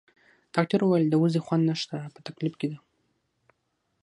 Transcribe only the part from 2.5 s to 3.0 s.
کې ده.